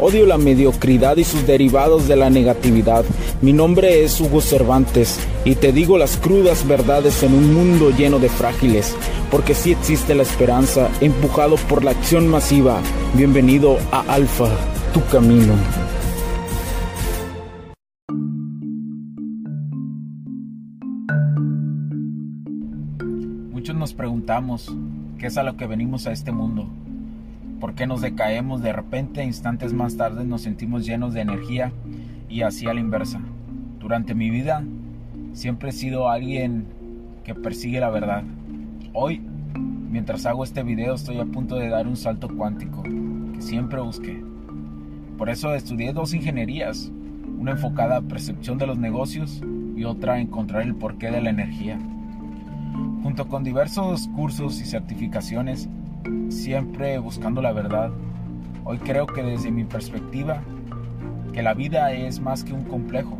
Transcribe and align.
Odio 0.00 0.26
la 0.26 0.38
mediocridad 0.38 1.16
y 1.16 1.24
sus 1.24 1.44
derivados 1.44 2.06
de 2.06 2.14
la 2.14 2.30
negatividad. 2.30 3.04
Mi 3.42 3.52
nombre 3.52 4.04
es 4.04 4.20
Hugo 4.20 4.40
Cervantes 4.40 5.18
y 5.44 5.56
te 5.56 5.72
digo 5.72 5.98
las 5.98 6.16
crudas 6.16 6.68
verdades 6.68 7.24
en 7.24 7.34
un 7.34 7.52
mundo 7.52 7.90
lleno 7.90 8.20
de 8.20 8.28
frágiles, 8.28 8.94
porque 9.28 9.54
sí 9.54 9.72
existe 9.72 10.14
la 10.14 10.22
esperanza, 10.22 10.88
empujado 11.00 11.56
por 11.68 11.82
la 11.82 11.90
acción 11.90 12.28
masiva. 12.28 12.80
Bienvenido 13.14 13.76
a 13.90 14.02
Alfa, 14.02 14.46
tu 14.94 15.04
camino. 15.06 15.54
Muchos 23.50 23.74
nos 23.74 23.94
preguntamos 23.94 24.72
qué 25.18 25.26
es 25.26 25.36
a 25.36 25.42
lo 25.42 25.56
que 25.56 25.66
venimos 25.66 26.06
a 26.06 26.12
este 26.12 26.30
mundo 26.30 26.68
por 27.60 27.74
qué 27.74 27.86
nos 27.86 28.00
decaemos 28.00 28.62
de 28.62 28.72
repente, 28.72 29.24
instantes 29.24 29.72
más 29.72 29.96
tarde 29.96 30.24
nos 30.24 30.42
sentimos 30.42 30.86
llenos 30.86 31.14
de 31.14 31.22
energía 31.22 31.72
y 32.28 32.42
así 32.42 32.66
a 32.66 32.74
la 32.74 32.80
inversa. 32.80 33.20
Durante 33.80 34.14
mi 34.14 34.30
vida 34.30 34.64
siempre 35.32 35.70
he 35.70 35.72
sido 35.72 36.08
alguien 36.08 36.66
que 37.24 37.34
persigue 37.34 37.80
la 37.80 37.90
verdad. 37.90 38.22
Hoy, 38.92 39.20
mientras 39.90 40.26
hago 40.26 40.44
este 40.44 40.62
video, 40.62 40.94
estoy 40.94 41.18
a 41.18 41.24
punto 41.24 41.56
de 41.56 41.68
dar 41.68 41.86
un 41.86 41.96
salto 41.96 42.28
cuántico 42.28 42.82
que 42.82 43.42
siempre 43.42 43.80
busqué. 43.80 44.22
Por 45.16 45.28
eso 45.28 45.54
estudié 45.54 45.92
dos 45.92 46.14
ingenierías, 46.14 46.92
una 47.38 47.52
enfocada 47.52 47.96
a 47.96 48.02
percepción 48.02 48.58
de 48.58 48.66
los 48.66 48.78
negocios 48.78 49.42
y 49.76 49.84
otra 49.84 50.14
a 50.14 50.20
encontrar 50.20 50.62
el 50.62 50.74
porqué 50.74 51.10
de 51.10 51.20
la 51.20 51.30
energía. 51.30 51.78
Junto 53.02 53.28
con 53.28 53.42
diversos 53.42 54.08
cursos 54.08 54.60
y 54.60 54.64
certificaciones, 54.64 55.68
siempre 56.28 56.98
buscando 56.98 57.42
la 57.42 57.52
verdad. 57.52 57.90
Hoy 58.64 58.78
creo 58.78 59.06
que 59.06 59.22
desde 59.22 59.50
mi 59.50 59.64
perspectiva, 59.64 60.42
que 61.32 61.42
la 61.42 61.54
vida 61.54 61.92
es 61.92 62.20
más 62.20 62.44
que 62.44 62.52
un 62.52 62.64
complejo. 62.64 63.18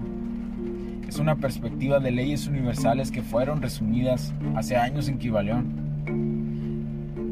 Es 1.08 1.18
una 1.18 1.36
perspectiva 1.36 2.00
de 2.00 2.10
leyes 2.10 2.46
universales 2.46 3.10
que 3.10 3.22
fueron 3.22 3.62
resumidas 3.62 4.34
hace 4.54 4.76
años 4.76 5.08
en 5.08 5.18
Kibaleón. 5.18 5.88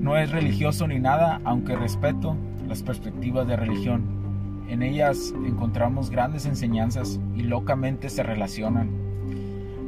No 0.01 0.17
es 0.17 0.31
religioso 0.31 0.87
ni 0.87 0.99
nada, 0.99 1.41
aunque 1.45 1.77
respeto 1.77 2.37
las 2.69 2.83
perspectivas 2.83 3.47
de 3.47 3.57
religión. 3.57 4.65
En 4.69 4.83
ellas 4.83 5.35
encontramos 5.47 6.11
grandes 6.11 6.47
enseñanzas 6.47 7.21
y 7.37 7.43
locamente 7.43 8.09
se 8.09 8.23
relacionan. 8.23 8.89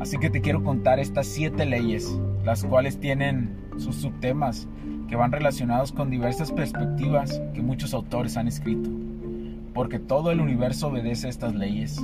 Así 0.00 0.18
que 0.18 0.30
te 0.30 0.40
quiero 0.40 0.62
contar 0.62 1.00
estas 1.00 1.26
siete 1.26 1.66
leyes, 1.66 2.18
las 2.44 2.64
cuales 2.64 3.00
tienen 3.00 3.56
sus 3.78 3.96
subtemas 3.96 4.68
que 5.08 5.16
van 5.16 5.32
relacionados 5.32 5.90
con 5.90 6.10
diversas 6.10 6.52
perspectivas 6.52 7.40
que 7.54 7.62
muchos 7.62 7.94
autores 7.94 8.36
han 8.36 8.46
escrito, 8.46 8.90
porque 9.72 9.98
todo 9.98 10.30
el 10.30 10.40
universo 10.40 10.88
obedece 10.88 11.28
estas 11.28 11.54
leyes. 11.54 11.98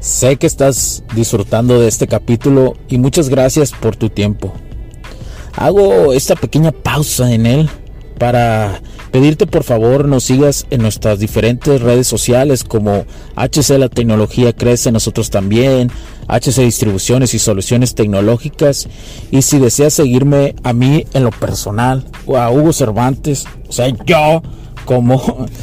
Sé 0.00 0.36
que 0.36 0.46
estás 0.46 1.04
disfrutando 1.14 1.78
de 1.78 1.88
este 1.88 2.08
capítulo 2.08 2.74
y 2.88 2.98
muchas 2.98 3.28
gracias 3.28 3.72
por 3.72 3.94
tu 3.94 4.08
tiempo. 4.08 4.52
Hago 5.54 6.12
esta 6.12 6.34
pequeña 6.34 6.72
pausa 6.72 7.32
en 7.32 7.46
él 7.46 7.70
para 8.18 8.82
pedirte 9.10 9.46
por 9.46 9.64
favor 9.64 10.06
nos 10.06 10.24
sigas 10.24 10.66
en 10.70 10.82
nuestras 10.82 11.18
diferentes 11.18 11.80
redes 11.80 12.06
sociales 12.06 12.64
como 12.64 13.04
HC 13.36 13.78
La 13.78 13.88
Tecnología 13.88 14.52
Crece, 14.52 14.92
nosotros 14.92 15.30
también, 15.30 15.90
HC 16.28 16.62
Distribuciones 16.62 17.34
y 17.34 17.38
Soluciones 17.38 17.94
Tecnológicas. 17.94 18.88
Y 19.30 19.42
si 19.42 19.58
deseas 19.58 19.94
seguirme 19.94 20.54
a 20.62 20.72
mí 20.72 21.06
en 21.14 21.24
lo 21.24 21.30
personal 21.30 22.04
o 22.26 22.36
a 22.36 22.50
Hugo 22.50 22.72
Cervantes, 22.72 23.46
o 23.68 23.72
sea, 23.72 23.88
yo 24.04 24.42
como... 24.84 25.46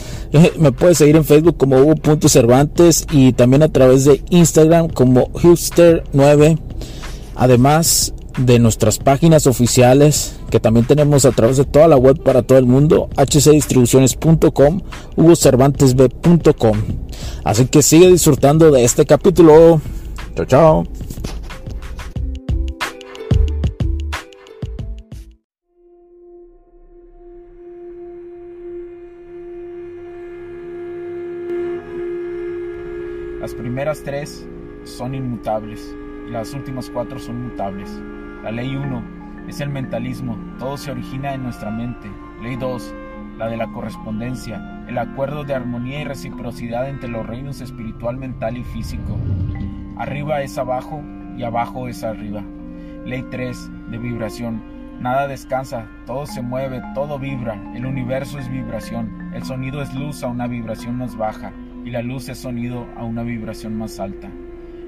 Me 0.58 0.74
puedes 0.74 0.98
seguir 0.98 1.16
en 1.16 1.24
Facebook 1.24 1.56
como 1.56 1.78
Hugo.cervantes 1.78 3.08
y 3.10 3.32
también 3.32 3.64
a 3.64 3.70
través 3.70 4.04
de 4.04 4.22
Instagram 4.32 4.90
como 4.90 5.32
Hipster9. 5.32 6.60
Además, 7.36 8.14
de 8.38 8.60
nuestras 8.60 9.00
páginas 9.00 9.48
oficiales 9.48 10.40
que 10.50 10.60
también 10.60 10.86
tenemos 10.86 11.26
a 11.26 11.32
través 11.32 11.58
de 11.58 11.66
toda 11.66 11.88
la 11.88 11.98
web 11.98 12.22
para 12.22 12.44
todo 12.44 12.58
el 12.58 12.66
mundo, 12.66 13.10
hcdistribuciones.com, 13.18 14.82
hugocervantesb.com. 15.16 16.78
Así 17.44 17.68
que 17.68 17.82
sigue 17.82 18.12
disfrutando 18.12 18.72
de 18.72 18.84
este 18.84 19.06
capítulo. 19.06 19.82
Chao, 20.36 20.46
chao. 20.46 20.84
Las 33.40 33.54
primeras 33.54 34.02
tres 34.04 34.44
son 34.86 35.14
inmutables 35.14 35.80
las 36.30 36.54
últimas 36.54 36.90
cuatro 36.90 37.20
son 37.20 37.50
mutables. 37.50 37.90
La 38.46 38.52
ley 38.52 38.76
1 38.76 39.48
es 39.48 39.60
el 39.60 39.70
mentalismo, 39.70 40.38
todo 40.60 40.78
se 40.78 40.92
origina 40.92 41.34
en 41.34 41.42
nuestra 41.42 41.72
mente. 41.72 42.12
Ley 42.44 42.58
2, 42.58 42.94
la 43.40 43.48
de 43.48 43.58
la 43.58 43.66
correspondencia, 43.72 44.86
el 44.88 45.00
acuerdo 45.00 45.44
de 45.44 45.56
armonía 45.56 46.02
y 46.02 46.04
reciprocidad 46.04 46.88
entre 46.88 47.10
los 47.10 47.26
reinos 47.26 47.60
espiritual, 47.62 48.18
mental 48.18 48.56
y 48.56 48.64
físico. 48.64 49.18
Arriba 49.98 50.44
es 50.44 50.60
abajo 50.60 51.02
y 51.36 51.42
abajo 51.42 51.88
es 51.88 52.04
arriba. 52.04 52.44
Ley 53.04 53.26
3, 53.32 53.72
de 53.90 53.98
vibración. 53.98 54.62
Nada 55.00 55.28
descansa, 55.28 55.88
todo 56.06 56.28
se 56.28 56.44
mueve, 56.44 56.84
todo 56.94 57.18
vibra, 57.18 57.60
el 57.74 57.88
universo 57.88 58.38
es 58.38 58.48
vibración, 58.48 59.32
el 59.34 59.42
sonido 59.44 59.82
es 59.82 59.92
luz 59.96 60.22
a 60.22 60.28
una 60.28 60.46
vibración 60.46 61.00
más 61.00 61.18
baja 61.18 61.52
y 61.84 61.90
la 61.90 62.04
luz 62.04 62.30
es 62.30 62.38
sonido 62.38 62.86
a 62.96 63.06
una 63.06 63.24
vibración 63.24 63.76
más 63.76 64.00
alta. 64.00 64.30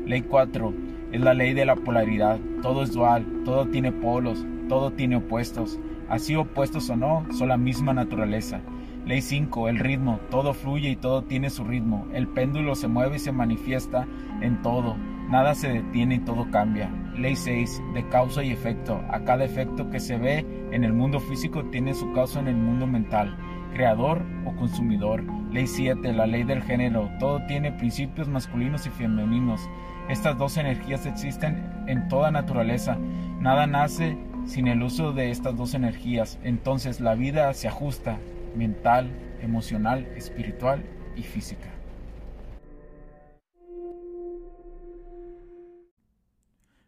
Ley 0.06 0.22
4, 0.22 0.74
es 1.12 1.22
la 1.22 1.34
ley 1.34 1.54
de 1.54 1.66
la 1.66 1.76
polaridad, 1.76 2.40
todo 2.62 2.84
es 2.84 2.94
dual, 2.94 3.26
todo 3.46 3.68
tiene 3.68 3.92
polos, 3.92 4.46
todo 4.68 4.92
tiene 4.92 5.18
opuestos. 5.18 5.80
Así 6.10 6.36
opuestos 6.36 6.90
o 6.90 6.96
no, 6.96 7.26
son 7.32 7.50
la 7.50 7.58
misma 7.58 7.94
naturaleza. 7.94 8.62
Ley 9.06 9.22
5, 9.22 9.70
el 9.70 9.80
ritmo, 9.80 10.20
todo 10.30 10.54
fluye 10.54 10.90
y 10.90 10.96
todo 10.98 11.24
tiene 11.24 11.50
su 11.50 11.64
ritmo. 11.64 12.06
El 12.14 12.28
péndulo 12.28 12.76
se 12.76 12.90
mueve 12.90 13.16
y 13.16 13.20
se 13.20 13.32
manifiesta 13.32 14.06
en 14.42 14.62
todo. 14.62 14.98
Nada 15.30 15.56
se 15.56 15.70
detiene 15.70 16.16
y 16.16 16.20
todo 16.20 16.52
cambia. 16.52 16.90
Ley 17.18 17.38
6, 17.38 17.82
de 17.94 18.08
causa 18.10 18.44
y 18.44 18.52
efecto. 18.52 19.02
A 19.10 19.22
cada 19.22 19.46
efecto 19.46 19.90
que 19.90 20.02
se 20.02 20.18
ve 20.18 20.46
en 20.72 20.84
el 20.84 20.92
mundo 20.92 21.22
físico 21.22 21.64
tiene 21.66 21.94
su 21.94 22.12
causa 22.12 22.42
en 22.42 22.50
el 22.50 22.58
mundo 22.58 22.86
mental. 22.86 23.38
Creador 23.74 24.22
o 24.46 24.54
consumidor. 24.58 25.24
Ley 25.52 25.68
7, 25.68 26.12
la 26.12 26.28
ley 26.28 26.44
del 26.44 26.62
género. 26.62 27.10
Todo 27.20 27.46
tiene 27.48 27.72
principios 27.72 28.28
masculinos 28.28 28.88
y 28.88 28.90
femeninos. 28.90 29.70
Estas 30.10 30.38
dos 30.38 30.56
energías 30.56 31.06
existen 31.06 31.84
en 31.88 32.08
toda 32.08 32.32
naturaleza. 32.32 32.98
Nada 33.42 33.68
nace 33.68 34.18
sin 34.46 34.68
el 34.68 34.82
uso 34.82 35.12
de 35.12 35.32
estas 35.32 35.58
dos 35.58 35.74
energías. 35.74 36.40
Entonces 36.44 37.02
la 37.02 37.14
vida 37.16 37.54
se 37.54 37.68
ajusta 37.68 38.18
mental, 38.56 39.12
emocional, 39.42 40.06
espiritual 40.16 40.82
y 41.18 41.24
física. 41.24 41.68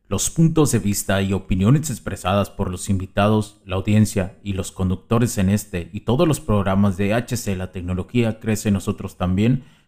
Los 0.07 0.29
puntos 0.31 0.71
de 0.71 0.79
vista 0.79 1.21
y 1.21 1.33
opiniones 1.33 1.91
expresadas 1.91 2.49
por 2.49 2.71
los 2.71 2.89
invitados, 2.89 3.61
la 3.65 3.75
audiencia 3.75 4.37
y 4.43 4.53
los 4.53 4.71
conductores 4.71 5.37
en 5.37 5.49
este 5.49 5.89
y 5.93 5.99
todos 5.99 6.27
los 6.27 6.39
programas 6.39 6.97
de 6.97 7.13
HC 7.13 7.55
La 7.57 7.71
Tecnología 7.71 8.39
Crece 8.39 8.71
Nosotros 8.71 9.17
también 9.17 9.65